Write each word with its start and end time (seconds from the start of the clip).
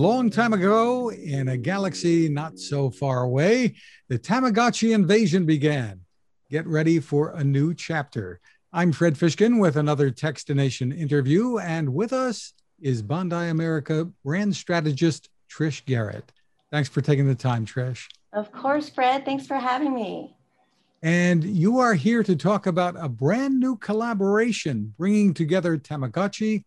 long 0.00 0.30
time 0.30 0.54
ago, 0.54 1.10
in 1.10 1.48
a 1.48 1.58
galaxy 1.58 2.26
not 2.28 2.58
so 2.58 2.88
far 2.88 3.22
away, 3.22 3.74
the 4.08 4.18
Tamagotchi 4.18 4.94
invasion 4.94 5.44
began. 5.44 6.00
Get 6.50 6.66
ready 6.66 7.00
for 7.00 7.32
a 7.32 7.44
new 7.44 7.74
chapter. 7.74 8.40
I'm 8.72 8.92
Fred 8.92 9.14
Fishkin 9.14 9.60
with 9.60 9.76
another 9.76 10.10
Techstination 10.10 10.98
interview, 10.98 11.58
and 11.58 11.92
with 11.92 12.14
us 12.14 12.54
is 12.80 13.02
Bandai 13.02 13.50
America 13.50 14.06
brand 14.24 14.56
strategist 14.56 15.28
Trish 15.50 15.84
Garrett. 15.84 16.32
Thanks 16.70 16.88
for 16.88 17.02
taking 17.02 17.26
the 17.26 17.34
time, 17.34 17.66
Trish. 17.66 18.06
Of 18.32 18.50
course, 18.52 18.88
Fred. 18.88 19.26
Thanks 19.26 19.46
for 19.46 19.56
having 19.56 19.94
me. 19.94 20.34
And 21.02 21.44
you 21.44 21.78
are 21.78 21.94
here 21.94 22.22
to 22.22 22.36
talk 22.36 22.66
about 22.66 22.94
a 22.98 23.08
brand 23.08 23.60
new 23.60 23.76
collaboration 23.76 24.94
bringing 24.96 25.34
together 25.34 25.76
Tamagotchi 25.76 26.64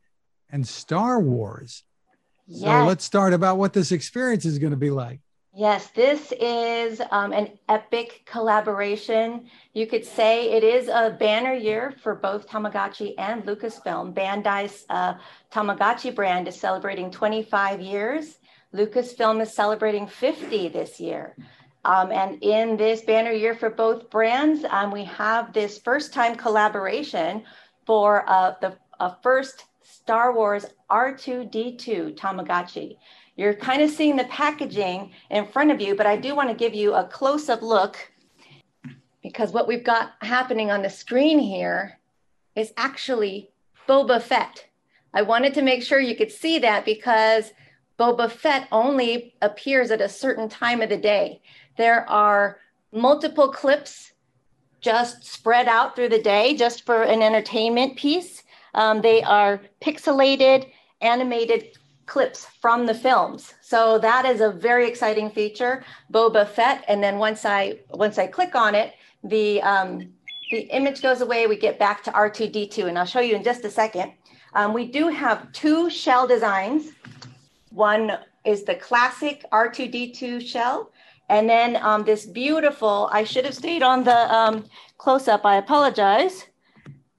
and 0.52 0.68
Star 0.68 1.20
Wars. 1.20 1.84
Yes. 2.54 2.84
So 2.84 2.86
let's 2.86 3.04
start 3.04 3.34
about 3.34 3.58
what 3.58 3.74
this 3.74 3.92
experience 3.92 4.46
is 4.46 4.60
going 4.60 4.72
to 4.72 4.78
be 4.78 4.92
like. 4.92 5.20
Yes, 5.56 5.88
this 5.90 6.34
is 6.40 7.02
um, 7.12 7.32
an 7.32 7.50
epic 7.70 8.24
collaboration. 8.26 9.48
You 9.74 9.86
could 9.86 10.06
say 10.06 10.52
it 10.52 10.64
is 10.64 10.88
a 10.88 11.16
banner 11.20 11.54
year 11.54 11.94
for 12.02 12.16
both 12.16 12.48
Tamagotchi 12.48 13.14
and 13.18 13.44
Lucasfilm. 13.44 14.14
Bandai's 14.14 14.86
uh, 14.90 15.16
Tamagotchi 15.52 16.14
brand 16.14 16.48
is 16.48 16.60
celebrating 16.60 17.12
25 17.12 17.82
years. 17.82 18.40
Lucasfilm 18.74 19.42
is 19.42 19.54
celebrating 19.54 20.08
50 20.08 20.70
this 20.70 21.00
year. 21.00 21.36
Um, 21.86 22.12
and 22.12 22.42
in 22.42 22.78
this 22.78 23.02
banner 23.02 23.32
year 23.32 23.54
for 23.54 23.70
both 23.70 24.10
brands, 24.10 24.64
um, 24.70 24.92
we 24.92 25.04
have 25.06 25.54
this 25.54 25.78
first 25.80 26.14
time 26.14 26.36
collaboration 26.36 27.44
for 27.86 28.28
uh, 28.28 28.54
the 28.62 28.76
uh, 29.00 29.14
first 29.22 29.66
Star 29.84 30.34
Wars 30.34 30.66
R2D2 30.90 32.16
Tamagotchi. 32.16 32.98
You're 33.36 33.54
kind 33.54 33.82
of 33.82 33.90
seeing 33.90 34.16
the 34.16 34.26
packaging 34.26 35.12
in 35.30 35.48
front 35.48 35.72
of 35.72 35.82
you, 35.82 35.96
but 35.96 36.06
I 36.06 36.16
do 36.18 36.36
want 36.36 36.50
to 36.50 36.56
give 36.56 36.74
you 36.74 36.94
a 36.94 37.06
close 37.06 37.50
up 37.50 37.62
look 37.62 37.98
because 39.22 39.52
what 39.52 39.68
we've 39.68 39.84
got 39.84 40.14
happening 40.22 40.70
on 40.70 40.82
the 40.82 40.90
screen 40.90 41.40
here 41.40 42.00
is 42.56 42.74
actually 42.78 43.50
Boba 43.88 44.22
Fett. 44.22 44.66
I 45.14 45.22
wanted 45.22 45.54
to 45.56 45.62
make 45.62 45.84
sure 45.84 46.00
you 46.00 46.16
could 46.16 46.32
see 46.32 46.60
that 46.60 46.86
because 46.86 47.52
Boba 48.00 48.30
Fett 48.30 48.68
only 48.72 49.36
appears 49.42 49.92
at 49.92 50.02
a 50.02 50.10
certain 50.10 50.50
time 50.50 50.82
of 50.82 50.90
the 50.90 50.98
day. 50.98 51.42
There 51.78 52.08
are 52.10 52.58
multiple 52.92 53.50
clips 53.50 54.12
just 54.82 55.24
spread 55.24 55.68
out 55.68 55.96
through 55.96 56.10
the 56.10 56.22
day 56.22 56.56
just 56.56 56.86
for 56.86 57.04
an 57.04 57.22
entertainment 57.22 57.96
piece. 57.96 58.43
Um, 58.74 59.02
they 59.02 59.22
are 59.24 59.62
pixelated, 59.82 60.70
animated 61.02 61.78
clips 62.06 62.46
from 62.62 62.86
the 62.86 62.94
films. 62.94 63.54
So 63.62 63.98
that 64.00 64.26
is 64.26 64.42
a 64.42 64.52
very 64.52 64.88
exciting 64.88 65.30
feature, 65.30 65.84
Boba 66.12 66.48
Fett. 66.48 66.84
And 66.88 67.04
then 67.04 67.18
once 67.18 67.46
I 67.46 67.80
once 67.90 68.18
I 68.18 68.28
click 68.28 68.56
on 68.56 68.76
it, 68.76 68.94
the 69.24 69.62
um, 69.62 70.12
the 70.52 70.62
image 70.70 71.02
goes 71.02 71.22
away. 71.22 71.48
We 71.48 71.58
get 71.58 71.80
back 71.80 72.04
to 72.04 72.12
R2D2, 72.12 72.88
and 72.88 73.00
I'll 73.00 73.06
show 73.06 73.22
you 73.22 73.36
in 73.36 73.44
just 73.44 73.64
a 73.66 73.70
second. 73.70 74.14
Um, 74.54 74.74
we 74.74 74.86
do 74.86 75.08
have 75.08 75.52
two 75.52 75.90
shell 75.90 76.28
designs. 76.28 76.92
One 77.70 78.18
is 78.46 78.64
the 78.64 78.76
classic 78.76 79.46
R2D2 79.52 80.46
shell, 80.46 80.92
and 81.30 81.50
then 81.50 81.78
um, 81.78 82.04
this 82.04 82.26
beautiful, 82.26 83.10
I 83.12 83.24
should 83.24 83.46
have 83.46 83.56
stayed 83.56 83.82
on 83.82 84.04
the 84.04 84.34
um, 84.34 84.66
close 84.98 85.28
up, 85.28 85.46
I 85.46 85.56
apologize, 85.56 86.46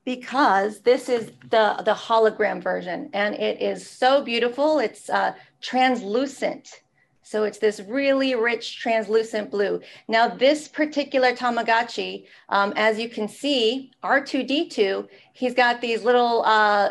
because 0.04 0.80
this 0.80 1.08
is 1.08 1.32
the, 1.50 1.80
the 1.84 1.94
hologram 1.94 2.62
version 2.62 3.08
and 3.12 3.34
it 3.34 3.60
is 3.60 3.88
so 3.88 4.22
beautiful. 4.22 4.78
It's 4.78 5.08
uh, 5.08 5.34
translucent. 5.60 6.82
So 7.22 7.44
it's 7.44 7.58
this 7.58 7.80
really 7.80 8.34
rich 8.34 8.78
translucent 8.80 9.50
blue. 9.50 9.80
Now 10.08 10.28
this 10.28 10.68
particular 10.68 11.32
Tamagotchi, 11.32 12.26
um, 12.50 12.74
as 12.76 12.98
you 12.98 13.08
can 13.08 13.28
see, 13.28 13.92
R2D2, 14.02 15.08
he's 15.32 15.54
got 15.54 15.80
these 15.80 16.04
little 16.04 16.44
uh, 16.44 16.90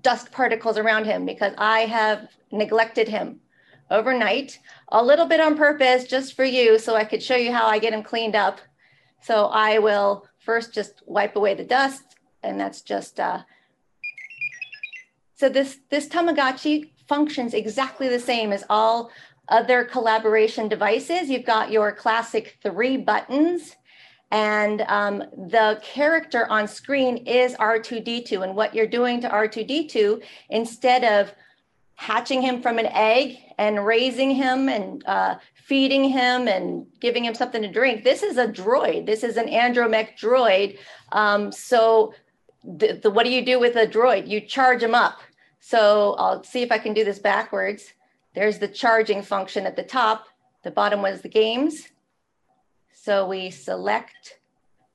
dust 0.00 0.32
particles 0.32 0.78
around 0.78 1.04
him 1.04 1.26
because 1.26 1.52
I 1.58 1.80
have 1.80 2.28
neglected 2.50 3.08
him 3.08 3.40
overnight, 3.90 4.58
a 4.88 5.04
little 5.04 5.26
bit 5.26 5.40
on 5.40 5.56
purpose 5.56 6.04
just 6.04 6.34
for 6.34 6.44
you 6.44 6.78
so 6.78 6.96
I 6.96 7.04
could 7.04 7.22
show 7.22 7.36
you 7.36 7.52
how 7.52 7.66
I 7.66 7.78
get 7.78 7.92
him 7.92 8.02
cleaned 8.02 8.36
up. 8.36 8.60
So 9.20 9.46
I 9.46 9.78
will 9.78 10.26
first 10.38 10.72
just 10.72 11.02
wipe 11.06 11.36
away 11.36 11.52
the 11.52 11.64
dust 11.64 12.17
and 12.42 12.58
that's 12.58 12.82
just, 12.82 13.20
uh, 13.20 13.42
so 15.34 15.48
this, 15.48 15.78
this 15.90 16.08
Tamagotchi 16.08 16.90
functions 17.06 17.54
exactly 17.54 18.08
the 18.08 18.20
same 18.20 18.52
as 18.52 18.64
all 18.68 19.10
other 19.48 19.84
collaboration 19.84 20.68
devices. 20.68 21.30
You've 21.30 21.46
got 21.46 21.70
your 21.70 21.92
classic 21.92 22.58
three 22.62 22.96
buttons 22.96 23.76
and 24.30 24.82
um, 24.82 25.20
the 25.32 25.80
character 25.82 26.46
on 26.50 26.68
screen 26.68 27.18
is 27.26 27.54
R2D2 27.54 28.42
and 28.42 28.54
what 28.54 28.74
you're 28.74 28.86
doing 28.86 29.20
to 29.22 29.28
R2D2 29.28 30.22
instead 30.50 31.04
of 31.04 31.34
hatching 31.94 32.42
him 32.42 32.60
from 32.60 32.78
an 32.78 32.86
egg 32.86 33.38
and 33.56 33.84
raising 33.84 34.30
him 34.30 34.68
and 34.68 35.04
uh, 35.06 35.36
feeding 35.54 36.04
him 36.04 36.46
and 36.46 36.86
giving 37.00 37.24
him 37.24 37.34
something 37.34 37.62
to 37.62 37.70
drink. 37.70 38.04
This 38.04 38.22
is 38.22 38.36
a 38.36 38.46
droid. 38.46 39.06
This 39.06 39.24
is 39.24 39.36
an 39.36 39.46
astromech 39.46 40.18
droid. 40.18 40.78
Um, 41.12 41.50
so, 41.50 42.14
the, 42.64 42.94
the, 42.94 43.10
what 43.10 43.24
do 43.24 43.30
you 43.30 43.44
do 43.44 43.58
with 43.58 43.76
a 43.76 43.86
droid? 43.86 44.28
You 44.28 44.40
charge 44.40 44.80
them 44.80 44.94
up. 44.94 45.20
So 45.60 46.14
I'll 46.18 46.42
see 46.44 46.62
if 46.62 46.72
I 46.72 46.78
can 46.78 46.94
do 46.94 47.04
this 47.04 47.18
backwards. 47.18 47.92
There's 48.34 48.58
the 48.58 48.68
charging 48.68 49.22
function 49.22 49.66
at 49.66 49.76
the 49.76 49.82
top. 49.82 50.26
The 50.62 50.70
bottom 50.70 51.02
was 51.02 51.22
the 51.22 51.28
games. 51.28 51.88
So 52.92 53.26
we 53.26 53.50
select, 53.50 54.38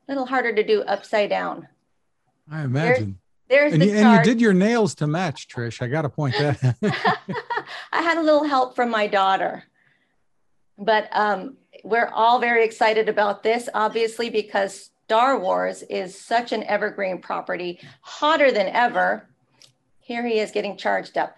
a 0.07 0.11
little 0.11 0.25
harder 0.25 0.53
to 0.53 0.63
do 0.63 0.81
upside 0.83 1.29
down. 1.29 1.67
I 2.51 2.63
imagine. 2.63 3.19
There's 3.49 3.73
and, 3.73 3.83
you, 3.83 3.93
and 3.93 4.17
you 4.17 4.23
did 4.23 4.41
your 4.41 4.53
nails 4.53 4.95
to 4.95 5.07
match, 5.07 5.47
Trish. 5.47 5.81
I 5.81 5.87
got 5.87 6.03
to 6.03 6.09
point 6.09 6.35
that. 6.37 6.75
I 7.91 8.01
had 8.01 8.17
a 8.17 8.21
little 8.21 8.45
help 8.45 8.75
from 8.75 8.89
my 8.89 9.07
daughter, 9.07 9.63
but 10.77 11.09
um, 11.11 11.57
we're 11.83 12.07
all 12.07 12.39
very 12.39 12.65
excited 12.65 13.09
about 13.09 13.43
this, 13.43 13.69
obviously, 13.73 14.29
because 14.29 14.89
Star 15.05 15.37
Wars 15.37 15.83
is 15.83 16.19
such 16.19 16.53
an 16.53 16.63
evergreen 16.63 17.19
property, 17.19 17.79
hotter 18.01 18.51
than 18.51 18.67
ever. 18.67 19.27
Here 19.99 20.25
he 20.25 20.39
is 20.39 20.51
getting 20.51 20.77
charged 20.77 21.17
up. 21.17 21.35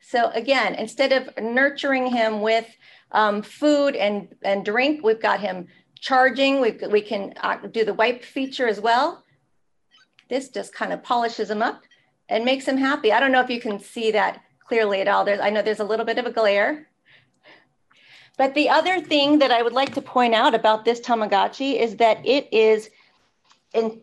So 0.00 0.30
again, 0.30 0.74
instead 0.74 1.12
of 1.12 1.28
nurturing 1.40 2.06
him 2.06 2.40
with 2.40 2.66
um, 3.12 3.42
food 3.42 3.94
and, 3.96 4.34
and 4.42 4.64
drink, 4.64 5.04
we've 5.04 5.20
got 5.20 5.40
him 5.40 5.68
charging. 6.00 6.60
we 6.60 6.72
we 6.90 7.02
can 7.02 7.34
uh, 7.42 7.58
do 7.70 7.84
the 7.84 7.94
wipe 7.94 8.24
feature 8.24 8.66
as 8.66 8.80
well. 8.80 9.22
This 10.28 10.48
just 10.48 10.72
kind 10.74 10.92
of 10.92 11.02
polishes 11.02 11.50
him 11.50 11.62
up 11.62 11.82
and 12.28 12.44
makes 12.44 12.66
him 12.66 12.78
happy. 12.78 13.12
I 13.12 13.20
don't 13.20 13.32
know 13.32 13.42
if 13.42 13.50
you 13.50 13.60
can 13.60 13.78
see 13.78 14.10
that 14.12 14.40
clearly 14.66 15.00
at 15.00 15.08
all. 15.08 15.24
There's, 15.24 15.40
I 15.40 15.50
know 15.50 15.62
there's 15.62 15.80
a 15.80 15.84
little 15.84 16.06
bit 16.06 16.18
of 16.18 16.26
a 16.26 16.32
glare. 16.32 16.88
But 18.40 18.54
the 18.54 18.70
other 18.70 19.02
thing 19.02 19.38
that 19.40 19.50
I 19.50 19.60
would 19.60 19.74
like 19.74 19.92
to 19.96 20.00
point 20.00 20.34
out 20.34 20.54
about 20.54 20.86
this 20.86 20.98
Tamagotchi 20.98 21.78
is 21.78 21.96
that 21.96 22.26
it 22.26 22.48
is 22.50 22.88
in, 23.74 24.00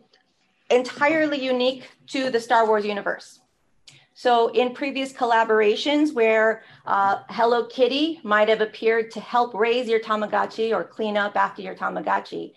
entirely 0.70 1.44
unique 1.44 1.90
to 2.10 2.30
the 2.30 2.38
Star 2.38 2.64
Wars 2.64 2.86
universe. 2.86 3.40
So 4.14 4.52
in 4.52 4.74
previous 4.74 5.12
collaborations 5.12 6.14
where 6.14 6.62
uh, 6.86 7.22
Hello 7.30 7.66
Kitty 7.66 8.20
might 8.22 8.48
have 8.48 8.60
appeared 8.60 9.10
to 9.10 9.18
help 9.18 9.54
raise 9.54 9.88
your 9.88 9.98
Tamagotchi 9.98 10.72
or 10.72 10.84
clean 10.84 11.16
up 11.16 11.34
after 11.34 11.60
your 11.60 11.74
Tamagotchi, 11.74 12.52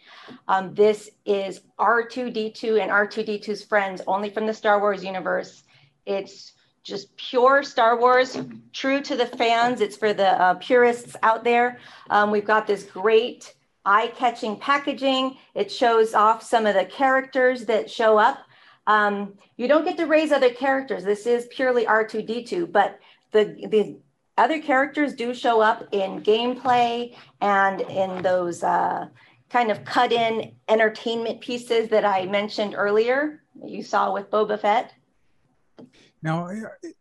um, 0.47 0.75
this 0.75 1.09
is 1.25 1.61
R2D2 1.79 2.79
and 2.79 2.91
R2D2's 2.91 3.63
friends 3.63 4.03
only 4.05 4.29
from 4.29 4.45
the 4.45 4.53
Star 4.53 4.79
Wars 4.79 5.03
universe. 5.03 5.63
It's 6.05 6.53
just 6.83 7.15
pure 7.15 7.63
Star 7.63 7.99
Wars, 7.99 8.37
true 8.73 9.01
to 9.01 9.15
the 9.15 9.25
fans. 9.25 9.81
It's 9.81 9.95
for 9.95 10.13
the 10.13 10.41
uh, 10.41 10.53
purists 10.55 11.15
out 11.23 11.43
there. 11.43 11.79
Um, 12.09 12.31
we've 12.31 12.45
got 12.45 12.65
this 12.65 12.83
great 12.83 13.53
eye-catching 13.85 14.57
packaging. 14.57 15.37
It 15.55 15.71
shows 15.71 16.13
off 16.13 16.43
some 16.43 16.65
of 16.65 16.75
the 16.75 16.85
characters 16.85 17.65
that 17.65 17.89
show 17.89 18.17
up. 18.17 18.39
Um, 18.87 19.35
you 19.57 19.67
don't 19.67 19.85
get 19.85 19.97
to 19.97 20.05
raise 20.05 20.31
other 20.31 20.49
characters. 20.49 21.03
This 21.03 21.25
is 21.25 21.47
purely 21.51 21.85
R2D2, 21.85 22.71
but 22.71 22.99
the, 23.31 23.67
the 23.69 23.97
other 24.37 24.59
characters 24.59 25.13
do 25.13 25.33
show 25.33 25.61
up 25.61 25.87
in 25.91 26.21
gameplay 26.21 27.15
and 27.41 27.81
in 27.81 28.21
those 28.23 28.63
uh, 28.63 29.07
kind 29.49 29.69
of 29.69 29.83
cut 29.83 30.11
in 30.11 30.53
entertainment 30.67 31.41
pieces 31.41 31.89
that 31.89 32.05
I 32.05 32.25
mentioned 32.25 32.73
earlier, 32.75 33.43
you 33.63 33.83
saw 33.83 34.13
with 34.13 34.31
Boba 34.31 34.59
Fett. 34.59 34.93
Now, 36.23 36.49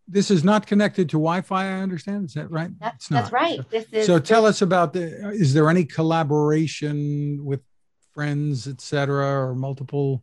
this 0.09 0.31
is 0.31 0.43
not 0.45 0.67
connected 0.67 1.11
to 1.11 1.19
Wi-Fi. 1.19 1.65
I 1.65 1.81
understand. 1.81 2.27
Is 2.27 2.35
that 2.35 2.51
right? 2.51 2.71
That's, 2.81 3.09
that's 3.09 3.31
right. 3.31 3.61
So, 3.71 3.85
is, 3.93 4.07
so 4.07 4.19
tell 4.19 4.47
us 4.47 4.63
about 4.63 4.93
the. 4.95 5.31
Is 5.31 5.53
there 5.53 5.69
any 5.69 5.85
collaboration 5.85 7.45
with 7.45 7.61
friends, 8.13 8.67
etc., 8.67 9.49
or 9.49 9.55
multiple 9.55 10.23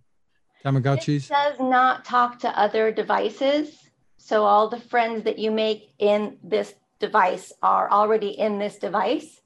Tamagotchis? 0.66 1.26
It 1.26 1.30
does 1.30 1.60
not 1.60 2.06
talk 2.06 2.40
to 2.40 2.60
other 2.60 2.92
devices. 2.92 3.76
So 4.18 4.46
all 4.46 4.68
the 4.68 4.80
friends 4.80 5.24
that 5.24 5.40
you 5.40 5.52
make 5.52 5.94
in 6.00 6.38
this 6.44 6.74
device 7.00 7.54
are 7.62 7.90
already 7.90 8.30
in 8.30 8.60
this 8.60 8.78
device. 8.78 9.42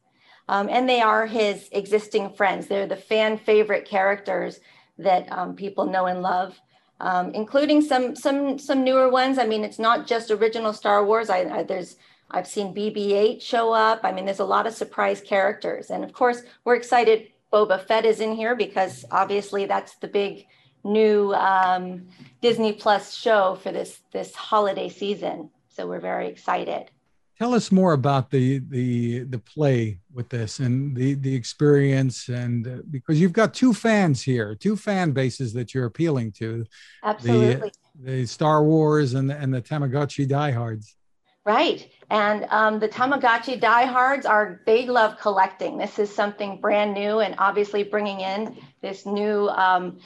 Um, 0.48 0.70
and 0.70 0.90
they 0.90 1.02
are 1.02 1.26
his 1.26 1.70
existing 1.72 2.34
friends. 2.34 2.68
They're 2.68 2.88
the 2.88 2.96
fan 2.96 3.38
favorite 3.38 3.86
characters 3.86 4.60
that 4.98 5.32
um, 5.32 5.56
people 5.56 5.86
know 5.86 6.08
and 6.08 6.22
love, 6.22 6.60
um, 7.02 7.32
including 7.34 7.82
some 7.82 8.16
some 8.16 8.58
some 8.58 8.84
newer 8.84 9.10
ones. 9.10 9.38
I 9.38 9.46
mean, 9.46 9.64
it's 9.64 9.80
not 9.80 10.08
just 10.08 10.32
original 10.32 10.72
Star 10.72 11.04
Wars. 11.04 11.30
I, 11.30 11.40
I 11.40 11.64
there's 11.64 11.98
I've 12.30 12.48
seen 12.48 12.74
BB-8 12.74 13.42
show 13.42 13.74
up. 13.74 14.02
I 14.04 14.12
mean, 14.12 14.26
there's 14.26 14.40
a 14.40 14.46
lot 14.46 14.68
of 14.68 14.74
surprise 14.74 15.20
characters, 15.20 15.90
and 15.90 16.04
of 16.04 16.14
course, 16.14 16.44
we're 16.64 16.76
excited. 16.76 17.28
Boba 17.52 17.86
Fett 17.86 18.06
is 18.06 18.22
in 18.22 18.34
here 18.34 18.56
because 18.56 19.04
obviously 19.12 19.66
that's 19.66 19.96
the 19.96 20.08
big 20.08 20.46
new 20.86 21.34
um, 21.34 22.08
Disney 22.42 22.72
Plus 22.72 23.14
show 23.14 23.56
for 23.56 23.72
this 23.72 24.00
this 24.14 24.34
holiday 24.36 24.88
season. 24.88 25.50
So 25.70 25.88
we're 25.88 26.00
very 26.00 26.28
excited. 26.28 26.92
Tell 27.42 27.56
us 27.56 27.72
more 27.72 27.94
about 27.94 28.30
the 28.30 28.60
the 28.70 29.24
the 29.24 29.40
play 29.40 29.98
with 30.14 30.30
this 30.30 30.60
and 30.60 30.96
the 30.96 31.16
the 31.16 31.34
experience, 31.34 32.30
and 32.30 32.68
uh, 32.68 32.78
because 32.92 33.20
you've 33.20 33.34
got 33.34 33.56
two 33.56 33.74
fans 33.74 34.22
here, 34.22 34.54
two 34.54 34.78
fan 34.78 35.10
bases 35.10 35.52
that 35.54 35.74
you're 35.74 35.88
appealing 35.88 36.34
to. 36.34 36.64
Absolutely. 37.04 37.72
The, 37.96 38.12
the 38.12 38.26
Star 38.28 38.64
Wars 38.64 39.16
and 39.16 39.28
the, 39.28 39.36
and 39.36 39.52
the 39.52 39.60
Tamagotchi 39.60 40.28
diehards. 40.28 40.96
Right. 41.44 41.90
And 42.12 42.46
um, 42.52 42.80
the 42.80 42.88
Tamagotchi 42.88 43.60
diehards 43.60 44.28
are, 44.28 44.62
they 44.68 44.86
love 44.86 45.18
collecting. 45.20 45.80
This 45.80 45.98
is 45.98 46.14
something 46.14 46.62
brand 46.62 46.94
new 46.94 47.22
and 47.22 47.34
obviously 47.40 47.82
bringing 47.82 48.20
in 48.20 48.56
this 48.84 49.08
new 49.08 49.50
um, 49.50 49.98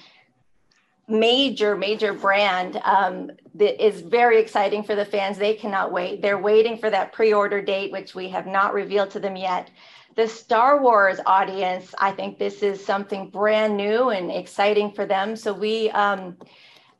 major, 1.07 1.75
major 1.75 2.13
brand 2.13 2.81
um, 2.83 3.31
that 3.55 3.83
is 3.83 4.01
very 4.01 4.39
exciting 4.39 4.83
for 4.83 4.95
the 4.95 5.05
fans. 5.05 5.37
They 5.37 5.53
cannot 5.53 5.91
wait. 5.91 6.21
They're 6.21 6.39
waiting 6.39 6.77
for 6.77 6.89
that 6.89 7.13
pre 7.13 7.33
order 7.33 7.61
date, 7.61 7.91
which 7.91 8.15
we 8.15 8.29
have 8.29 8.47
not 8.47 8.73
revealed 8.73 9.11
to 9.11 9.19
them 9.19 9.35
yet. 9.35 9.69
The 10.15 10.27
Star 10.27 10.81
Wars 10.81 11.19
audience, 11.25 11.93
I 11.99 12.11
think 12.11 12.39
this 12.39 12.63
is 12.63 12.83
something 12.83 13.29
brand 13.29 13.75
new 13.75 14.09
and 14.09 14.31
exciting 14.31 14.91
for 14.93 15.05
them. 15.05 15.35
So 15.35 15.53
we, 15.53 15.89
um, 15.91 16.37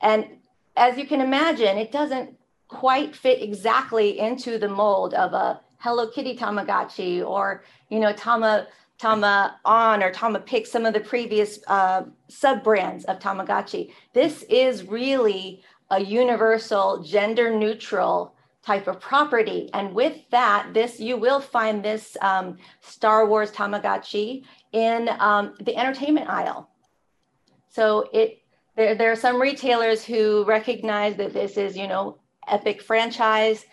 and 0.01 0.27
as 0.75 0.97
you 0.97 1.07
can 1.07 1.21
imagine, 1.21 1.77
it 1.77 1.91
doesn't 1.91 2.37
quite 2.67 3.15
fit 3.15 3.41
exactly 3.41 4.19
into 4.19 4.59
the 4.59 4.67
mold 4.67 5.13
of 5.13 5.33
a 5.33 5.61
Hello 5.77 6.07
Kitty 6.07 6.35
Tamagotchi 6.35 7.25
or, 7.25 7.63
you 7.89 7.99
know, 7.99 8.11
Tama 8.11 8.67
Tama 8.97 9.59
On 9.65 10.01
or 10.01 10.11
Tama 10.11 10.39
Pick, 10.39 10.65
some 10.65 10.85
of 10.85 10.93
the 10.93 10.99
previous 10.99 11.59
uh, 11.67 12.03
sub 12.29 12.63
brands 12.63 13.05
of 13.05 13.19
Tamagotchi. 13.19 13.91
This 14.13 14.43
is 14.43 14.87
really 14.87 15.63
a 15.91 16.01
universal, 16.01 17.03
gender 17.03 17.55
neutral 17.55 18.35
type 18.63 18.87
of 18.87 18.99
property. 18.99 19.69
And 19.73 19.93
with 19.93 20.17
that, 20.31 20.69
this 20.73 20.99
you 20.99 21.17
will 21.17 21.39
find 21.39 21.83
this 21.83 22.17
um, 22.21 22.57
Star 22.81 23.27
Wars 23.27 23.51
Tamagotchi 23.51 24.43
in 24.71 25.09
um, 25.19 25.53
the 25.61 25.75
entertainment 25.75 26.29
aisle. 26.29 26.69
So 27.69 28.09
it 28.13 28.41
there, 28.75 28.95
there 28.95 29.11
are 29.11 29.15
some 29.15 29.41
retailers 29.41 30.03
who 30.03 30.43
recognize 30.45 31.15
that 31.17 31.33
this 31.33 31.57
is, 31.57 31.77
you 31.77 31.87
know, 31.87 32.17
epic 32.47 32.81
franchise 32.81 33.65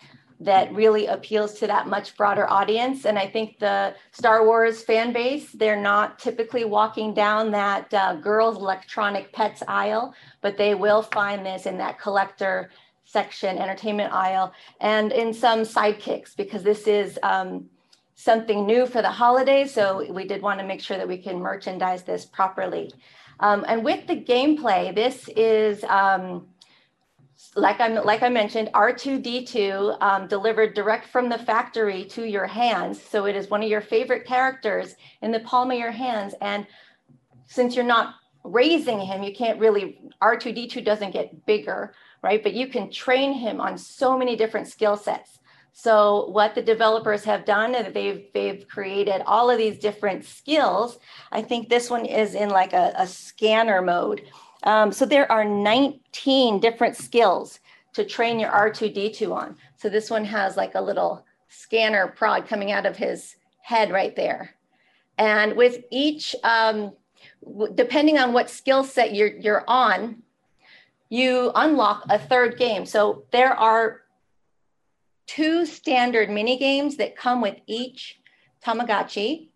that 0.43 0.73
really 0.73 1.07
appeals 1.07 1.53
to 1.59 1.67
that 1.67 1.87
much 1.87 2.15
broader 2.17 2.49
audience. 2.49 3.05
And 3.05 3.17
I 3.17 3.27
think 3.27 3.59
the 3.59 3.95
Star 4.11 4.45
Wars 4.45 4.83
fan 4.83 5.13
base, 5.13 5.51
they're 5.51 5.81
not 5.81 6.19
typically 6.19 6.65
walking 6.65 7.13
down 7.13 7.51
that 7.51 7.93
uh, 7.93 8.15
girls' 8.15 8.57
electronic 8.57 9.31
pets 9.31 9.63
aisle, 9.67 10.13
but 10.41 10.57
they 10.57 10.75
will 10.75 11.01
find 11.01 11.45
this 11.45 11.65
in 11.65 11.77
that 11.77 11.99
collector 11.99 12.71
section, 13.05 13.57
entertainment 13.57 14.11
aisle, 14.13 14.53
and 14.81 15.11
in 15.11 15.33
some 15.33 15.59
sidekicks, 15.61 16.35
because 16.35 16.63
this 16.63 16.87
is 16.87 17.19
um, 17.23 17.65
something 18.15 18.65
new 18.65 18.85
for 18.85 19.01
the 19.01 19.11
holidays. 19.11 19.73
So 19.73 20.11
we 20.11 20.25
did 20.25 20.41
want 20.41 20.59
to 20.59 20.65
make 20.65 20.81
sure 20.81 20.97
that 20.97 21.07
we 21.07 21.17
can 21.17 21.39
merchandise 21.39 22.03
this 22.03 22.25
properly. 22.25 22.91
Um, 23.39 23.65
and 23.67 23.83
with 23.83 24.07
the 24.07 24.15
gameplay, 24.15 24.93
this 24.93 25.29
is. 25.35 25.83
Um, 25.85 26.47
like 27.55 27.79
I 27.79 27.87
like 27.87 28.23
I 28.23 28.29
mentioned, 28.29 28.69
R2D2 28.73 30.01
um, 30.01 30.27
delivered 30.27 30.73
direct 30.73 31.07
from 31.07 31.29
the 31.29 31.37
factory 31.37 32.05
to 32.05 32.23
your 32.23 32.47
hands. 32.47 33.01
So 33.01 33.25
it 33.25 33.35
is 33.35 33.49
one 33.49 33.63
of 33.63 33.69
your 33.69 33.81
favorite 33.81 34.25
characters 34.25 34.95
in 35.21 35.31
the 35.31 35.39
palm 35.41 35.71
of 35.71 35.77
your 35.77 35.91
hands. 35.91 36.33
And 36.41 36.65
since 37.47 37.75
you're 37.75 37.85
not 37.85 38.15
raising 38.43 38.99
him, 38.99 39.23
you 39.23 39.33
can't 39.33 39.59
really 39.59 39.99
R2D2 40.21 40.83
doesn't 40.83 41.11
get 41.11 41.45
bigger, 41.45 41.93
right? 42.21 42.41
But 42.41 42.53
you 42.53 42.67
can 42.67 42.91
train 42.91 43.33
him 43.33 43.61
on 43.61 43.77
so 43.77 44.17
many 44.17 44.35
different 44.35 44.67
skill 44.67 44.97
sets. 44.97 45.39
So 45.73 46.27
what 46.27 46.53
the 46.53 46.61
developers 46.61 47.23
have 47.23 47.45
done 47.45 47.73
is 47.73 47.93
they've 47.93 48.27
they've 48.33 48.67
created 48.67 49.23
all 49.25 49.49
of 49.49 49.57
these 49.57 49.79
different 49.79 50.23
skills. 50.23 50.99
I 51.31 51.41
think 51.41 51.67
this 51.67 51.89
one 51.89 52.05
is 52.05 52.35
in 52.35 52.49
like 52.49 52.73
a, 52.73 52.93
a 52.95 53.07
scanner 53.07 53.81
mode. 53.81 54.23
Um, 54.63 54.91
so 54.91 55.05
there 55.05 55.31
are 55.31 55.43
19 55.43 56.59
different 56.59 56.95
skills 56.95 57.59
to 57.93 58.05
train 58.05 58.39
your 58.39 58.49
R2D2 58.49 59.31
on. 59.33 59.55
So 59.75 59.89
this 59.89 60.09
one 60.09 60.25
has 60.25 60.57
like 60.57 60.75
a 60.75 60.81
little 60.81 61.25
scanner 61.49 62.07
prod 62.07 62.47
coming 62.47 62.71
out 62.71 62.85
of 62.85 62.97
his 62.97 63.35
head 63.61 63.91
right 63.91 64.15
there. 64.15 64.55
And 65.17 65.55
with 65.55 65.83
each, 65.91 66.35
um, 66.43 66.93
depending 67.75 68.17
on 68.17 68.33
what 68.33 68.49
skill 68.49 68.83
set 68.83 69.13
you're, 69.13 69.35
you're 69.37 69.63
on, 69.67 70.23
you 71.09 71.51
unlock 71.53 72.05
a 72.09 72.17
third 72.17 72.57
game. 72.57 72.85
So 72.85 73.25
there 73.31 73.53
are 73.53 74.01
two 75.27 75.65
standard 75.65 76.29
mini 76.29 76.57
games 76.57 76.97
that 76.97 77.15
come 77.15 77.41
with 77.41 77.57
each 77.67 78.19
Tamagotchi, 78.65 79.49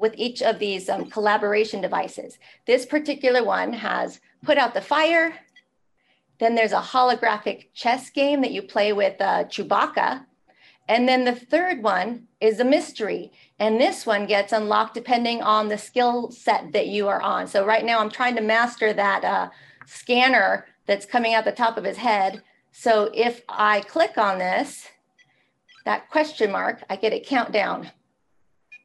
with 0.00 0.14
each 0.16 0.42
of 0.42 0.58
these 0.58 0.88
um, 0.88 1.04
collaboration 1.10 1.80
devices. 1.80 2.38
This 2.66 2.86
particular 2.86 3.44
one 3.44 3.72
has 3.72 4.20
put 4.42 4.58
out 4.58 4.74
the 4.74 4.80
fire. 4.80 5.34
Then 6.38 6.54
there's 6.54 6.72
a 6.72 6.80
holographic 6.80 7.66
chess 7.74 8.08
game 8.08 8.40
that 8.40 8.50
you 8.50 8.62
play 8.62 8.92
with 8.92 9.20
uh, 9.20 9.44
Chewbacca. 9.44 10.24
And 10.88 11.06
then 11.08 11.24
the 11.24 11.34
third 11.34 11.82
one 11.82 12.26
is 12.40 12.58
a 12.58 12.64
mystery. 12.64 13.30
And 13.58 13.78
this 13.78 14.06
one 14.06 14.26
gets 14.26 14.52
unlocked 14.52 14.94
depending 14.94 15.42
on 15.42 15.68
the 15.68 15.78
skill 15.78 16.30
set 16.30 16.72
that 16.72 16.88
you 16.88 17.06
are 17.06 17.20
on. 17.20 17.46
So 17.46 17.64
right 17.64 17.84
now 17.84 18.00
I'm 18.00 18.10
trying 18.10 18.36
to 18.36 18.42
master 18.42 18.92
that 18.94 19.24
uh, 19.24 19.50
scanner 19.86 20.66
that's 20.86 21.06
coming 21.06 21.34
out 21.34 21.44
the 21.44 21.52
top 21.52 21.76
of 21.76 21.84
his 21.84 21.98
head. 21.98 22.42
So 22.72 23.10
if 23.14 23.42
I 23.48 23.82
click 23.82 24.16
on 24.16 24.38
this, 24.38 24.88
that 25.84 26.08
question 26.08 26.50
mark, 26.50 26.82
I 26.88 26.96
get 26.96 27.12
a 27.12 27.20
countdown. 27.20 27.90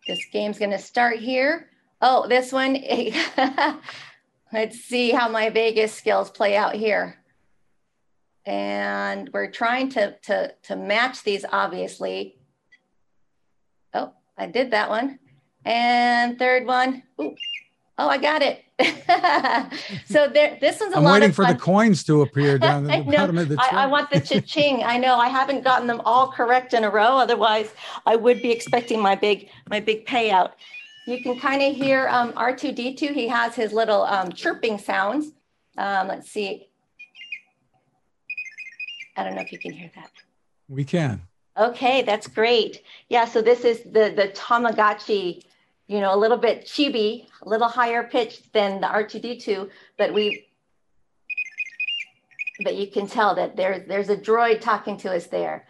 This 0.07 0.25
game's 0.31 0.59
gonna 0.59 0.79
start 0.79 1.19
here. 1.19 1.69
Oh, 2.01 2.27
this 2.27 2.51
one, 2.51 2.75
Let's 4.53 4.79
see 4.79 5.12
how 5.12 5.27
my 5.27 5.50
Vegas 5.50 5.93
skills 5.93 6.29
play 6.29 6.55
out 6.55 6.75
here. 6.75 7.17
And 8.45 9.29
we're 9.33 9.50
trying 9.50 9.89
to, 9.89 10.15
to, 10.24 10.53
to 10.63 10.75
match 10.75 11.24
these, 11.24 11.45
obviously. 11.51 12.38
Oh, 13.93 14.13
I 14.38 14.45
did 14.45 14.71
that 14.71 14.89
one. 14.89 15.19
And 15.65 16.38
third 16.38 16.67
one. 16.67 17.01
Ooh. 17.19 17.35
Oh, 17.97 18.07
I 18.07 18.17
got 18.17 18.43
it. 18.43 18.63
so 20.05 20.27
there, 20.27 20.58
this 20.60 20.82
one's 20.82 20.94
a 20.94 20.98
I'm 20.98 21.03
lot 21.03 21.13
waiting 21.13 21.32
for 21.32 21.46
the 21.46 21.55
coins 21.55 22.03
to 22.05 22.24
appear 22.24 22.58
down 22.60 22.89
at 22.89 23.05
the 23.05 23.12
bottom 23.12 23.38
of 23.38 23.48
the 23.48 23.58
I, 23.60 23.84
I 23.84 23.86
want 23.86 24.12
the 24.12 24.20
cha-ching. 24.20 24.84
I 24.84 24.98
know 24.98 25.15
I 25.15 25.29
haven't 25.29 25.63
gotten 25.63 25.88
them 25.88 26.01
all 26.03 26.29
correct 26.29 26.74
in 26.74 26.84
a 26.84 26.89
row. 26.89 27.17
Otherwise, 27.17 27.74
I 28.05 28.17
would 28.17 28.41
be 28.41 28.51
expecting 28.51 29.01
my 29.01 29.15
big 29.15 29.50
my 29.70 29.79
big 29.79 30.05
payout. 30.05 30.51
You 31.08 31.22
can 31.22 31.39
kind 31.39 31.62
of 31.62 31.75
hear 31.75 32.08
um, 32.10 32.34
R2D2. 32.34 33.13
He 33.13 33.27
has 33.27 33.55
his 33.55 33.72
little 33.72 34.03
um, 34.03 34.32
chirping 34.32 34.77
sounds. 34.77 35.32
Um, 35.77 36.08
let's 36.08 36.29
see. 36.29 36.67
I 39.15 39.24
don't 39.24 39.36
know 39.36 39.41
if 39.41 39.51
you 39.51 39.60
can 39.60 39.72
hear 39.72 39.91
that. 39.96 40.12
We 40.67 40.84
can. 40.84 41.22
Okay, 41.58 42.01
that's 42.01 42.27
great. 42.27 42.82
Yeah, 43.08 43.25
so 43.25 43.41
this 43.41 43.63
is 43.63 43.82
the, 43.84 44.12
the 44.15 44.32
Tamagotchi, 44.36 45.44
you 45.88 46.00
know, 46.00 46.15
a 46.15 46.18
little 46.18 46.38
bit 46.38 46.65
chibi, 46.65 47.27
a 47.42 47.50
little 47.50 47.68
higher 47.68 48.04
pitched 48.04 48.51
than 48.54 48.82
the 48.82 48.88
R2D2, 48.88 49.70
but 49.98 50.13
we, 50.13 50.48
but 52.63 52.75
you 52.75 52.88
can 52.88 53.08
tell 53.08 53.36
that 53.36 53.56
there's, 53.56 53.88
there's 53.88 54.10
a 54.10 54.18
droid 54.18 54.62
talking 54.62 54.98
to 54.98 55.13
us 55.13 55.27
there. 55.27 55.68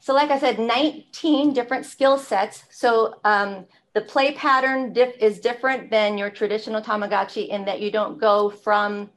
So 0.00 0.12
like 0.12 0.30
I 0.30 0.38
said, 0.38 0.58
19 0.58 1.54
different 1.54 1.86
skill 1.86 2.18
sets. 2.18 2.64
So 2.70 3.20
um, 3.24 3.66
the 3.94 4.02
play 4.02 4.34
pattern 4.34 4.92
diff 4.92 5.16
is 5.18 5.40
different 5.40 5.90
than 5.90 6.18
your 6.18 6.28
traditional 6.28 6.82
Tamagotchi 6.82 7.48
in 7.48 7.64
that 7.64 7.80
you 7.80 7.90
don't 7.90 8.20
go 8.20 8.50
from, 8.50 9.08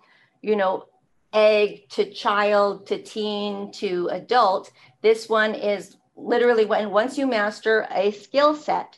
you 0.42 0.56
know, 0.56 0.86
egg 1.34 1.90
to 1.90 2.10
child 2.10 2.88
to 2.88 3.02
teen 3.02 3.72
to 3.74 4.08
adult. 4.12 4.72
This 5.02 5.28
one 5.28 5.54
is 5.56 5.98
literally 6.16 6.66
when 6.66 6.90
once 6.90 7.18
you 7.18 7.28
master 7.28 7.86
a 7.92 8.12
skill 8.12 8.56
set, 8.56 8.98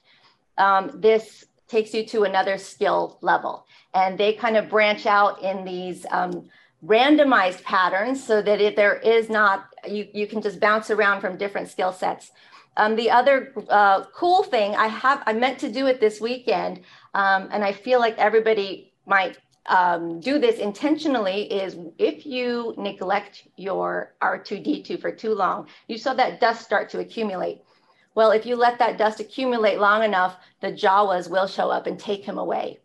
um, 0.59 0.91
this 0.95 1.45
takes 1.67 1.93
you 1.93 2.05
to 2.07 2.23
another 2.23 2.57
skill 2.57 3.17
level. 3.21 3.65
And 3.93 4.17
they 4.17 4.33
kind 4.33 4.57
of 4.57 4.69
branch 4.69 5.05
out 5.05 5.41
in 5.41 5.63
these 5.63 6.05
um, 6.11 6.49
randomized 6.85 7.63
patterns 7.63 8.23
so 8.23 8.41
that 8.41 8.61
if 8.61 8.75
there 8.75 8.97
is 8.97 9.29
not, 9.29 9.73
you, 9.87 10.07
you 10.13 10.27
can 10.27 10.41
just 10.41 10.59
bounce 10.59 10.89
around 10.91 11.21
from 11.21 11.37
different 11.37 11.69
skill 11.69 11.93
sets. 11.93 12.31
Um, 12.77 12.95
the 12.95 13.09
other 13.09 13.53
uh, 13.69 14.05
cool 14.13 14.43
thing 14.43 14.75
I 14.75 14.87
have, 14.87 15.23
I 15.25 15.33
meant 15.33 15.59
to 15.59 15.71
do 15.71 15.87
it 15.87 15.99
this 15.99 16.21
weekend, 16.21 16.81
um, 17.13 17.49
and 17.51 17.63
I 17.63 17.73
feel 17.73 17.99
like 17.99 18.17
everybody 18.17 18.93
might 19.05 19.37
um, 19.65 20.19
do 20.19 20.39
this 20.39 20.59
intentionally 20.59 21.43
is 21.51 21.77
if 21.97 22.25
you 22.25 22.73
neglect 22.77 23.47
your 23.57 24.15
R2D2 24.21 24.99
for 25.01 25.11
too 25.11 25.35
long, 25.35 25.67
you 25.87 25.97
saw 25.97 26.13
that 26.13 26.39
dust 26.39 26.63
start 26.63 26.89
to 26.91 26.99
accumulate. 26.99 27.61
Well, 28.19 28.31
if 28.31 28.45
you 28.45 28.57
let 28.57 28.79
that 28.79 28.97
dust 28.97 29.21
accumulate 29.21 29.79
long 29.79 30.03
enough, 30.03 30.35
the 30.59 30.73
Jawas 30.73 31.29
will 31.29 31.47
show 31.47 31.69
up 31.69 31.87
and 31.87 31.97
take 31.97 32.25
him 32.25 32.37
away. 32.37 32.79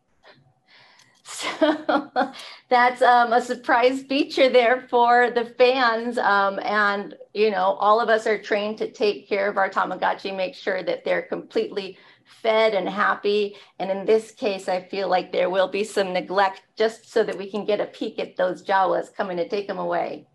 So 1.25 2.13
that's 2.69 3.03
um, 3.03 3.33
a 3.33 3.43
surprise 3.43 4.05
feature 4.05 4.49
there 4.49 4.87
for 4.89 5.33
the 5.33 5.47
fans. 5.59 6.19
Um, 6.19 6.61
and, 6.61 7.17
you 7.33 7.51
know, 7.51 7.77
all 7.81 8.01
of 8.01 8.09
us 8.09 8.29
are 8.29 8.41
trained 8.41 8.79
to 8.79 8.93
take 8.93 9.29
care 9.29 9.49
of 9.49 9.57
our 9.57 9.69
Tamagotchi, 9.69 10.37
make 10.37 10.55
sure 10.55 10.85
that 10.85 11.05
they're 11.05 11.23
completely 11.23 11.99
fed 12.41 12.73
and 12.73 12.89
happy. 12.89 13.57
And 13.81 13.91
in 13.91 14.07
this 14.07 14.31
case, 14.31 14.69
I 14.69 14.83
feel 14.83 15.09
like 15.09 15.33
there 15.33 15.51
will 15.51 15.67
be 15.67 15.83
some 15.83 16.13
neglect 16.13 16.63
just 16.77 17.11
so 17.11 17.25
that 17.25 17.37
we 17.37 17.51
can 17.51 17.65
get 17.65 17.81
a 17.81 17.87
peek 17.87 18.21
at 18.21 18.37
those 18.37 18.63
Jawas 18.63 19.13
coming 19.13 19.39
to 19.39 19.49
take 19.49 19.67
them 19.67 19.79
away. 19.79 20.29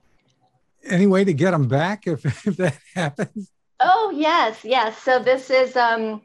Any 0.84 1.08
way 1.08 1.24
to 1.24 1.34
get 1.34 1.52
them 1.52 1.70
back 1.70 2.06
if, 2.06 2.26
if 2.46 2.58
that 2.58 2.78
happens? 2.94 3.50
Oh, 3.80 4.12
yes, 4.16 4.64
yes. 4.64 4.98
So 4.98 5.20
this 5.20 5.50
is, 5.50 5.76
um, 5.76 6.22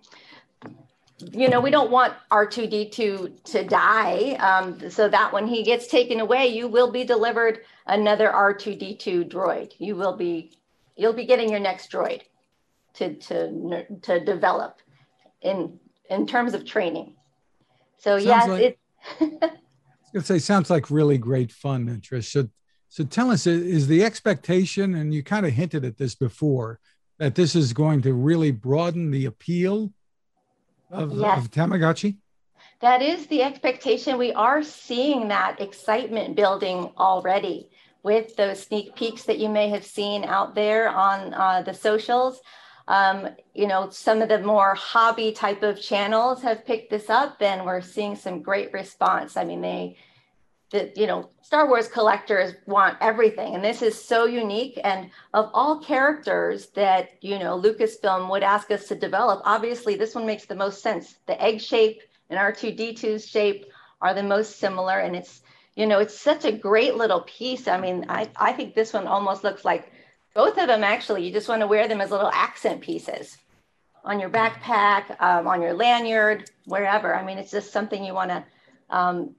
you 1.33 1.49
know, 1.49 1.61
we 1.61 1.71
don't 1.71 1.91
want 1.91 2.15
R2D2 2.31 3.45
to 3.45 3.65
die. 3.65 4.33
Um, 4.35 4.91
so 4.91 5.09
that 5.09 5.33
when 5.33 5.47
he 5.47 5.63
gets 5.63 5.87
taken 5.87 6.21
away, 6.21 6.49
you 6.49 6.67
will 6.67 6.91
be 6.91 7.05
delivered 7.05 7.61
another 7.87 8.31
R2D2 8.31 9.31
droid. 9.31 9.73
You 9.79 9.95
will 9.95 10.17
be, 10.17 10.53
you'll 10.97 11.13
be 11.13 11.27
getting 11.27 11.51
your 11.51 11.61
next 11.61 11.93
droid 11.93 12.23
to, 12.95 13.15
to, 13.15 13.87
to 14.03 14.25
develop 14.25 14.81
in, 15.41 15.79
in 16.11 16.27
terms 16.27 16.55
of 16.55 16.65
training. 16.65 17.15
So 17.99 18.19
sounds 18.19 18.25
yes, 18.25 18.49
like, 18.49 18.63
it. 18.63 18.79
I 19.43 20.19
was 20.19 20.27
say, 20.27 20.39
sounds 20.39 20.71
like 20.71 20.91
really 20.91 21.19
great 21.19 21.51
fun, 21.51 21.87
Trish. 22.01 22.31
So, 22.31 22.49
so 22.89 23.03
tell 23.03 23.31
us, 23.33 23.47
is 23.47 23.89
the 23.89 24.05
expectation, 24.05 24.95
and 24.95 25.13
you 25.13 25.25
kind 25.25 25.45
of 25.45 25.53
hinted 25.53 25.85
at 25.85 25.99
this 25.99 26.15
before, 26.15 26.79
that 27.19 27.35
this 27.35 27.55
is 27.55 27.73
going 27.73 28.03
to 28.03 28.13
really 28.13 28.51
broaden 28.51 29.11
the 29.11 29.27
appeal 29.27 29.93
of, 30.91 31.13
yes. 31.13 31.39
of 31.39 31.51
Tamagotchi? 31.51 32.17
That 32.81 33.03
is 33.03 33.27
the 33.27 33.43
expectation. 33.43 34.19
We 34.19 34.33
are 34.33 34.63
seeing 34.63 35.29
that 35.29 35.61
excitement 35.61 36.37
building 36.37 36.91
already 36.99 37.71
with 38.03 38.37
those 38.37 38.63
sneak 38.63 38.95
peeks 38.95 39.25
that 39.25 39.39
you 39.39 39.49
may 39.49 39.71
have 39.71 39.85
seen 39.85 40.25
out 40.25 40.55
there 40.55 40.91
on 40.91 41.33
uh, 41.33 41.63
the 41.63 41.73
socials. 41.73 42.41
Um, 42.87 43.29
you 43.55 43.67
know, 43.67 43.89
some 43.89 44.21
of 44.21 44.29
the 44.29 44.41
more 44.41 44.75
hobby 44.75 45.33
type 45.33 45.63
of 45.63 45.81
channels 45.81 46.43
have 46.43 46.67
picked 46.67 46.91
this 46.91 47.09
up, 47.09 47.41
and 47.41 47.65
we're 47.65 47.81
seeing 47.81 48.15
some 48.15 48.43
great 48.43 48.73
response. 48.75 49.39
I 49.39 49.45
mean, 49.45 49.63
they 49.63 49.97
that 50.71 50.97
you 50.97 51.07
know 51.07 51.31
star 51.43 51.69
wars 51.69 51.89
collectors 51.89 52.55
want 52.67 52.97
everything. 53.01 53.55
And 53.55 53.65
this 53.65 53.83
is 53.83 54.03
so 54.03 54.25
unique. 54.25 54.79
And 54.83 55.11
of 55.33 55.51
all 55.55 55.79
characters 55.79 56.67
that 56.71 57.11
you 57.21 57.39
know 57.39 57.61
lucasfilm 57.61 58.31
would 58.31 58.43
ask 58.43 58.71
us 58.71 58.89
to 58.89 58.95
develop 58.95 59.43
obviously 59.45 59.97
this 59.97 60.15
one 60.15 60.27
makes 60.27 60.47
the 60.47 60.55
most 60.55 60.83
sense. 60.83 61.17
The 61.27 61.41
egg 61.41 61.61
shape 61.61 62.03
and 62.31 62.39
r2d2's 62.39 63.29
shape 63.29 63.67
are 64.01 64.15
the 64.15 64.23
most 64.23 64.59
similar. 64.59 64.99
And 64.99 65.15
it's 65.15 65.43
you 65.77 65.87
know 65.87 65.99
it's 65.99 66.19
such 66.19 66.45
a 66.45 66.53
great 66.53 66.97
little 66.97 67.21
piece. 67.23 67.69
I 67.69 67.79
mean 67.79 68.07
i, 68.09 68.29
I 68.37 68.53
think 68.53 68.75
this 68.75 68.93
one 68.93 69.07
almost 69.07 69.45
looks 69.45 69.65
like 69.65 69.93
both 70.35 70.59
of 70.59 70.67
them 70.67 70.83
actually. 70.83 71.25
You 71.27 71.33
just 71.33 71.49
want 71.49 71.61
to 71.61 71.67
wear 71.67 71.87
them 71.87 72.01
as 72.01 72.11
little 72.11 72.31
accent 72.33 72.81
pieces 72.81 73.39
on 74.05 74.19
your 74.19 74.29
backpack 74.29 75.21
um, 75.23 75.47
on 75.47 75.63
your 75.63 75.73
lanyard 75.75 76.51
wherever. 76.65 77.15
I 77.15 77.25
mean 77.25 77.39
it's 77.39 77.51
just 77.51 77.73
something 77.73 78.03
you 78.05 78.15
want 78.15 78.31
to 78.31 78.45
um, 78.91 79.35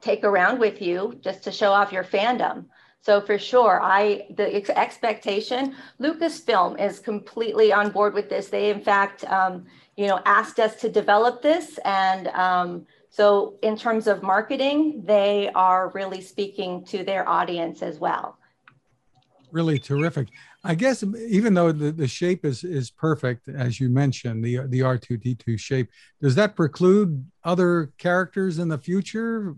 take 0.00 0.24
around 0.24 0.58
with 0.58 0.80
you 0.80 1.18
just 1.22 1.42
to 1.44 1.52
show 1.52 1.72
off 1.72 1.92
your 1.92 2.04
fandom. 2.04 2.66
So 3.02 3.20
for 3.20 3.38
sure, 3.38 3.80
I 3.82 4.26
the 4.36 4.54
ex- 4.54 4.70
expectation. 4.70 5.74
Lucasfilm 6.00 6.78
is 6.80 6.98
completely 6.98 7.72
on 7.72 7.90
board 7.90 8.12
with 8.12 8.28
this. 8.28 8.48
They 8.48 8.70
in 8.70 8.82
fact, 8.82 9.24
um, 9.24 9.64
you 9.96 10.06
know, 10.06 10.20
asked 10.26 10.58
us 10.60 10.76
to 10.82 10.88
develop 10.88 11.42
this, 11.42 11.78
and 11.84 12.28
um, 12.28 12.86
so 13.08 13.54
in 13.62 13.76
terms 13.76 14.06
of 14.06 14.22
marketing, 14.22 15.02
they 15.04 15.50
are 15.54 15.90
really 15.94 16.20
speaking 16.20 16.84
to 16.86 17.02
their 17.02 17.28
audience 17.28 17.82
as 17.82 17.98
well. 17.98 18.36
Really 19.50 19.78
terrific. 19.78 20.28
I 20.62 20.74
guess 20.74 21.02
even 21.02 21.54
though 21.54 21.72
the, 21.72 21.90
the 21.90 22.06
shape 22.06 22.44
is 22.44 22.64
is 22.64 22.90
perfect, 22.90 23.48
as 23.48 23.80
you 23.80 23.88
mentioned, 23.88 24.44
the 24.44 24.66
the 24.68 24.82
R 24.82 24.98
two 24.98 25.16
D 25.16 25.34
two 25.34 25.56
shape, 25.56 25.88
does 26.20 26.34
that 26.34 26.54
preclude 26.54 27.24
other 27.44 27.92
characters 27.96 28.58
in 28.58 28.68
the 28.68 28.78
future 28.78 29.56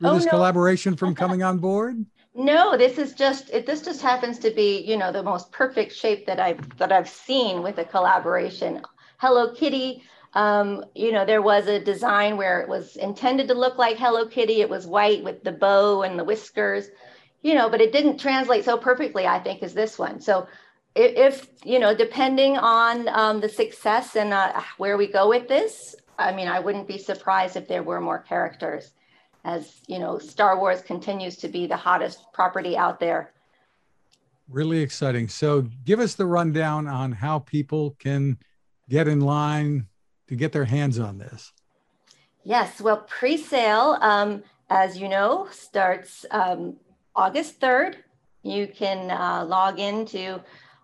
through 0.00 0.10
oh, 0.10 0.14
this 0.14 0.24
no. 0.24 0.30
collaboration 0.30 0.96
from 0.96 1.14
coming 1.22 1.42
on 1.42 1.58
board? 1.58 2.04
No, 2.34 2.76
this 2.76 2.98
is 2.98 3.12
just 3.12 3.50
it, 3.50 3.66
this 3.66 3.82
just 3.82 4.00
happens 4.00 4.38
to 4.38 4.50
be 4.50 4.80
you 4.80 4.96
know 4.96 5.12
the 5.12 5.22
most 5.22 5.52
perfect 5.52 5.94
shape 5.94 6.26
that 6.26 6.40
I've 6.40 6.78
that 6.78 6.92
I've 6.92 7.08
seen 7.08 7.62
with 7.62 7.78
a 7.78 7.84
collaboration. 7.84 8.82
Hello 9.18 9.52
Kitty, 9.52 10.02
um, 10.34 10.84
you 10.94 11.12
know 11.12 11.24
there 11.24 11.42
was 11.42 11.66
a 11.66 11.80
design 11.80 12.36
where 12.36 12.60
it 12.60 12.68
was 12.68 12.96
intended 12.96 13.48
to 13.48 13.54
look 13.54 13.78
like 13.78 13.98
Hello 13.98 14.26
Kitty. 14.26 14.60
It 14.60 14.70
was 14.70 14.86
white 14.86 15.24
with 15.24 15.42
the 15.42 15.52
bow 15.52 16.02
and 16.02 16.18
the 16.18 16.24
whiskers, 16.24 16.88
you 17.42 17.54
know, 17.54 17.68
but 17.68 17.80
it 17.80 17.92
didn't 17.92 18.18
translate 18.18 18.64
so 18.64 18.78
perfectly. 18.78 19.26
I 19.26 19.40
think 19.40 19.62
as 19.62 19.74
this 19.74 19.98
one. 19.98 20.20
So 20.20 20.46
if, 20.94 21.16
if 21.16 21.48
you 21.64 21.80
know, 21.80 21.94
depending 21.94 22.56
on 22.56 23.08
um, 23.08 23.40
the 23.40 23.48
success 23.48 24.14
and 24.14 24.32
uh, 24.32 24.62
where 24.78 24.96
we 24.96 25.08
go 25.08 25.28
with 25.28 25.48
this, 25.48 25.96
I 26.16 26.32
mean, 26.32 26.46
I 26.46 26.60
wouldn't 26.60 26.86
be 26.86 26.98
surprised 26.98 27.56
if 27.56 27.66
there 27.66 27.82
were 27.82 28.00
more 28.00 28.20
characters 28.20 28.92
as 29.44 29.80
you 29.86 29.98
know 29.98 30.18
star 30.18 30.58
wars 30.58 30.82
continues 30.82 31.36
to 31.36 31.48
be 31.48 31.66
the 31.66 31.76
hottest 31.76 32.32
property 32.32 32.76
out 32.76 33.00
there. 33.00 33.32
Really 34.48 34.80
exciting. 34.80 35.28
So 35.28 35.62
give 35.84 36.00
us 36.00 36.14
the 36.14 36.26
rundown 36.26 36.88
on 36.88 37.12
how 37.12 37.38
people 37.38 37.96
can 37.98 38.38
get 38.88 39.06
in 39.06 39.20
line 39.20 39.86
to 40.26 40.34
get 40.34 40.52
their 40.52 40.64
hands 40.64 40.98
on 40.98 41.18
this. 41.18 41.52
Yes 42.44 42.80
well 42.80 43.04
pre-sale 43.08 43.98
um, 44.00 44.42
as 44.68 44.98
you 44.98 45.08
know 45.08 45.48
starts 45.50 46.24
um, 46.30 46.76
august 47.14 47.60
3rd 47.60 47.96
you 48.42 48.66
can 48.66 49.10
uh, 49.10 49.44
log 49.46 49.78
into 49.78 50.40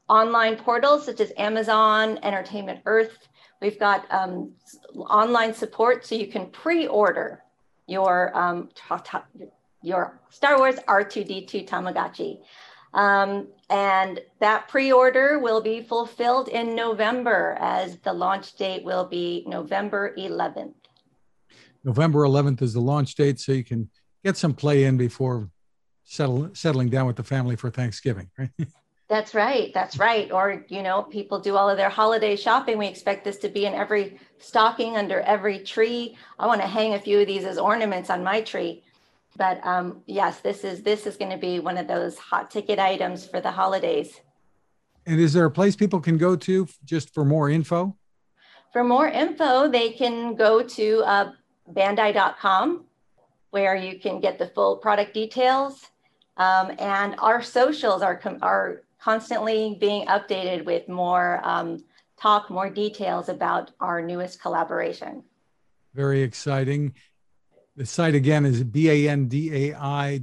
online 0.09 0.57
portals 0.57 1.05
such 1.07 1.21
as 1.21 1.33
amazon 1.37 2.19
entertainment 2.23 2.81
earth. 2.87 3.29
We've 3.63 3.79
got 3.79 4.05
um, 4.13 4.53
online 4.97 5.55
support 5.55 6.05
so 6.05 6.15
you 6.15 6.27
can 6.27 6.51
pre-order 6.51 7.43
your 7.87 8.37
um, 8.37 8.71
your 9.83 10.21
Star 10.31 10.59
Wars 10.59 10.77
R2D2 10.89 11.67
Tamagotchi. 11.69 12.41
Um, 12.95 13.49
and 13.69 14.21
that 14.41 14.69
pre-order 14.69 15.39
will 15.39 15.61
be 15.61 15.83
fulfilled 15.83 16.49
in 16.49 16.75
November 16.75 17.57
as 17.61 17.99
the 17.99 18.13
launch 18.13 18.57
date 18.57 18.85
will 18.85 19.05
be 19.05 19.45
November 19.47 20.15
11th. 20.17 20.73
November 21.85 22.21
11th 22.21 22.63
is 22.63 22.73
the 22.73 22.81
launch 22.81 23.15
date, 23.15 23.39
so 23.39 23.53
you 23.53 23.65
can 23.65 23.91
get 24.25 24.37
some 24.37 24.55
play 24.55 24.85
in 24.85 24.97
before 24.97 25.51
settle, 26.05 26.51
settling 26.55 26.89
down 26.89 27.07
with 27.07 27.17
the 27.17 27.23
family 27.23 27.55
for 27.55 27.71
Thanksgiving, 27.71 28.31
right? 28.39 28.51
That's 29.09 29.35
right. 29.35 29.73
That's 29.73 29.99
right. 29.99 30.33
Or, 30.33 30.65
you 30.69 30.83
know, 30.83 31.03
people 31.05 31.39
do 31.39 31.57
all 31.57 31.71
of 31.71 31.77
their 31.77 31.89
holiday 31.89 32.35
shopping. 32.35 32.77
We 32.77 32.89
expect 32.89 33.25
this 33.25 33.37
to 33.39 33.49
be 33.49 33.67
in 33.67 33.73
every 33.73 34.19
stocking 34.39 34.97
under 34.97 35.21
every 35.21 35.61
tree. 35.61 36.17
I 36.39 36.47
want 36.47 36.61
to 36.61 36.67
hang 36.67 36.95
a 36.95 37.01
few 37.01 37.21
of 37.21 37.27
these 37.27 37.45
as 37.45 37.57
ornaments 37.57 38.11
on 38.11 38.25
my 38.25 38.41
tree. 38.41 38.83
But 39.37 39.65
um, 39.65 40.03
yes, 40.07 40.41
this 40.41 40.65
is 40.65 40.83
this 40.83 41.07
is 41.07 41.17
going 41.17 41.31
to 41.31 41.37
be 41.37 41.61
one 41.61 41.77
of 41.77 41.87
those 41.87 42.19
hot 42.19 42.51
ticket 42.51 42.79
items 42.79 43.27
for 43.27 43.41
the 43.41 43.51
holidays. 43.51 44.21
And 45.07 45.21
is 45.21 45.33
there 45.33 45.45
a 45.45 45.51
place 45.51 45.77
people 45.77 46.01
can 46.01 46.19
go 46.19 46.35
to 46.35 46.67
just 46.85 47.15
for 47.15 47.25
more 47.25 47.49
info? 47.49 47.97
For 48.73 48.83
more 48.83 49.09
info, 49.09 49.69
they 49.69 49.91
can 49.91 50.35
go 50.35 50.63
to 50.63 51.03
uh, 51.05 51.33
bandai.com 51.73 52.85
where 53.51 53.77
you 53.77 53.99
can 54.01 54.21
get 54.21 54.39
the 54.39 54.49
full 54.49 54.77
product 54.77 55.15
details. 55.15 55.91
Um, 56.37 56.73
and 56.79 57.15
our 57.19 57.41
socials 57.41 58.03
are, 58.03 58.21
are 58.43 58.83
constantly 59.07 59.77
being 59.79 60.05
updated 60.09 60.65
with 60.65 60.89
more 60.89 61.41
um, 61.45 61.85
talk, 62.21 62.51
more 62.51 62.69
details 62.69 63.29
about 63.29 63.71
our 63.79 64.03
newest 64.03 64.43
collaboration. 64.43 65.23
Very 65.95 66.23
exciting. 66.23 66.93
The 67.77 67.87
site 67.87 68.17
again 68.17 68.45
is 68.45 68.65
bandai.com, 68.65 70.19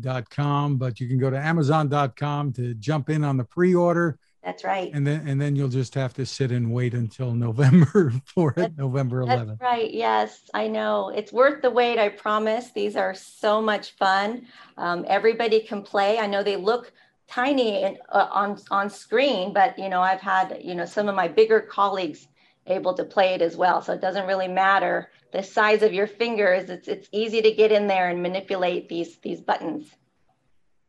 but 0.78 1.00
you 1.00 1.08
can 1.08 1.18
go 1.18 1.30
to 1.30 1.38
amazon.com 1.38 2.52
to 2.54 2.74
jump 2.74 3.10
in 3.10 3.24
on 3.24 3.38
the 3.38 3.46
pre 3.46 3.74
order 3.74 4.20
That's 4.44 4.66
right. 4.66 4.92
And 4.94 5.08
then 5.08 5.26
and 5.30 5.40
then 5.40 5.56
you'll 5.56 5.70
just 5.70 5.96
have 5.96 6.14
to 6.16 6.26
sit 6.26 6.52
and 6.52 6.74
wait 6.74 6.94
until 6.94 7.32
November 7.34 8.12
for 8.26 8.50
it, 8.52 8.56
That's- 8.58 8.78
November 8.78 9.26
That's 9.26 9.44
11th. 9.44 9.62
right. 9.62 9.94
Yes, 9.94 10.42
I 10.54 10.68
know. 10.68 11.08
It's 11.16 11.32
worth 11.32 11.62
the 11.62 11.72
wait, 11.72 11.98
I 12.00 12.10
promise. 12.10 12.72
These 12.72 12.98
are 12.98 13.14
so 13.14 13.62
much 13.62 13.92
fun. 13.96 14.48
Um, 14.76 15.06
everybody 15.08 15.62
can 15.62 15.84
play. 15.84 16.20
I 16.20 16.28
know 16.28 16.44
they 16.44 16.58
look 16.58 16.92
tiny 17.28 17.84
in, 17.84 17.98
uh, 18.10 18.28
on 18.32 18.60
on 18.72 18.90
screen, 18.90 19.54
but 19.54 19.78
you 19.78 19.90
know, 19.90 20.02
I've 20.02 20.22
had 20.22 20.60
you 20.62 20.76
know 20.76 20.86
some 20.86 21.10
of 21.10 21.16
my 21.16 21.28
bigger 21.28 21.60
colleagues 21.60 22.28
able 22.68 22.94
to 22.94 23.04
play 23.04 23.34
it 23.34 23.42
as 23.42 23.58
well. 23.58 23.82
So 23.82 23.94
it 23.94 24.02
doesn't 24.02 24.26
really 24.26 24.48
matter 24.48 25.12
the 25.32 25.44
size 25.44 25.84
of 25.84 25.94
your 25.94 26.08
fingers. 26.08 26.70
It's 26.70 26.88
it's 26.88 27.10
easy 27.12 27.42
to 27.42 27.52
get 27.52 27.72
in 27.72 27.88
there 27.88 28.10
and 28.10 28.22
manipulate 28.22 28.90
these 28.90 29.18
these 29.18 29.42
buttons. 29.42 29.90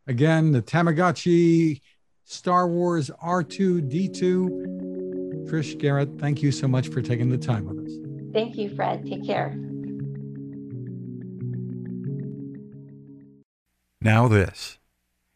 Again, 0.06 0.52
the 0.52 0.62
Tamagotchi 0.62 1.80
Star 2.24 2.68
Wars 2.68 3.10
R2D2. 3.22 4.84
Trish 5.46 5.78
Garrett, 5.78 6.18
thank 6.18 6.42
you 6.42 6.50
so 6.50 6.66
much 6.66 6.88
for 6.88 7.02
taking 7.02 7.28
the 7.28 7.38
time 7.38 7.66
with 7.66 7.86
us. 7.86 7.92
Thank 8.32 8.56
you, 8.56 8.74
Fred. 8.74 9.06
Take 9.06 9.24
care. 9.24 9.54
Now, 14.00 14.26
this. 14.28 14.78